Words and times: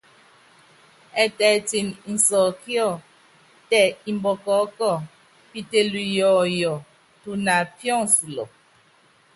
Ɛtɛɛtini 1.23 1.99
insɔkíɔ, 2.09 2.87
tɛ 3.69 3.81
imbɔkɔɔ́kɔ, 4.09 4.89
pitelu 5.51 6.01
yɔɔyɔ, 6.17 6.73
tuna 7.21 7.53
píɔnsulɔ. 7.77 8.45